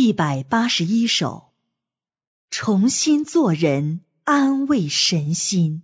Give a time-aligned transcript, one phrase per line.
[0.00, 1.48] 一百八十一首，
[2.50, 5.82] 重新做人，安慰身心。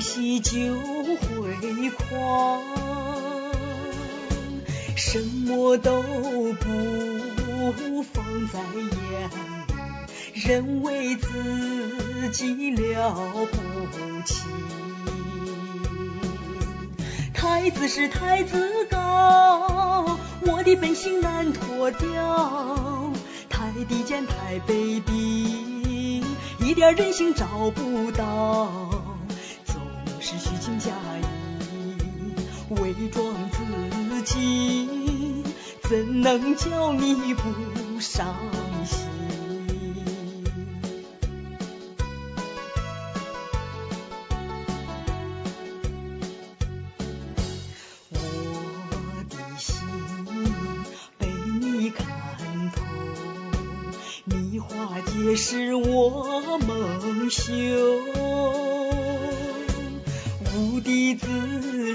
[0.00, 2.62] 喜就会狂，
[4.96, 6.54] 什么都不
[8.02, 8.96] 放在眼里，
[10.34, 13.12] 认为自己了
[13.52, 13.58] 不
[14.24, 14.40] 起。
[17.34, 23.12] 太子是太子高，我的本性难脱掉。
[23.48, 26.22] 太低贱太卑鄙，
[26.60, 28.99] 一点人性找不到。
[30.30, 31.24] 是虚情假意，
[32.80, 33.58] 伪装自
[34.22, 35.42] 己，
[35.82, 38.36] 怎能叫你不伤
[38.84, 39.08] 心？
[48.12, 48.16] 我
[49.28, 49.74] 的心
[51.18, 51.26] 被
[51.60, 52.06] 你看
[52.70, 52.84] 透，
[54.26, 57.50] 你化解是我梦修，
[60.60, 61.26] 无地自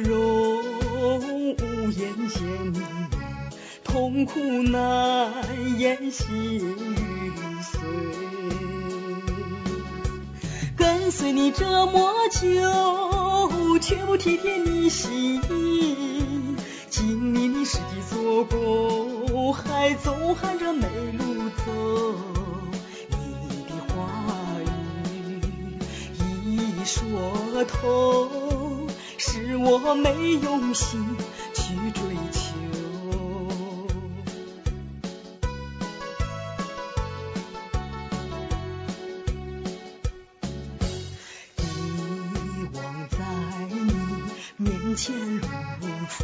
[0.02, 0.60] 容，
[1.54, 2.82] 无言见你，
[3.84, 5.32] 痛苦难
[5.78, 7.80] 言心欲碎。
[10.76, 15.96] 跟随你这么久，却不体贴你心意，
[16.90, 20.88] 经历你实际做工，还总喊着没
[21.20, 22.16] 路走。
[23.12, 23.16] 你
[23.70, 24.10] 的话
[26.86, 28.30] 说透，
[29.18, 31.04] 是我没用心
[31.56, 32.02] 去追
[32.32, 32.54] 求。
[41.58, 41.64] 遗
[42.76, 43.18] 忘在
[43.72, 43.76] 你
[44.58, 45.42] 面前如
[46.08, 46.24] 初，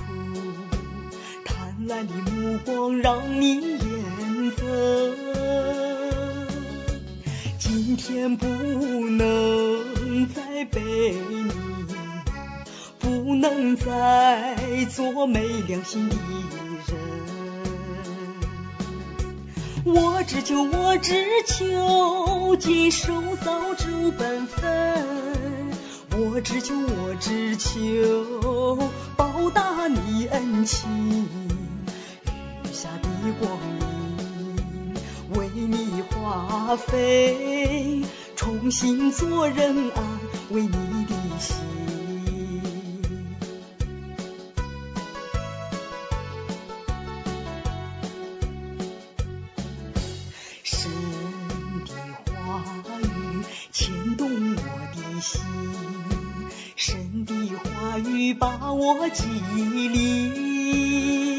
[1.44, 3.82] 贪婪的目光让你眼
[4.58, 4.62] 憎。
[7.58, 9.61] 今天不能
[10.66, 11.52] 背你，
[13.00, 14.56] 不能再
[14.90, 16.96] 做没良心的人。
[19.84, 25.04] 我只求，我只求尽守早知本分。
[26.12, 28.78] 我只求，我只求
[36.81, 38.02] 花费，
[38.36, 40.19] 重新做人，安
[40.50, 41.56] 慰你的心。
[50.64, 50.90] 神
[51.86, 51.94] 的
[52.25, 52.64] 话
[53.02, 53.06] 语
[53.72, 54.62] 牵动我
[54.96, 55.42] 的心，
[56.75, 59.24] 神的话语把我激
[59.88, 61.31] 励，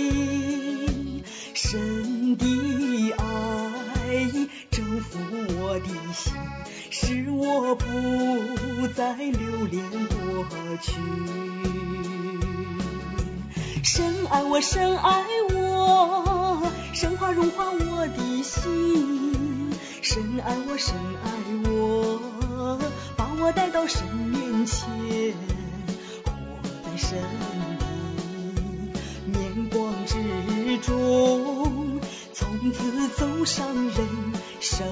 [9.02, 10.92] 再留恋过去。
[13.82, 19.72] 深爱我，深爱我，深化融化我的心。
[20.02, 21.32] 深爱我，深爱
[21.68, 22.78] 我，
[23.16, 24.86] 把我带到神面前，
[26.24, 26.30] 活
[26.84, 27.18] 在神
[27.80, 27.84] 的
[29.26, 32.00] 面光之中，
[32.32, 34.06] 从此走上人
[34.60, 34.86] 生。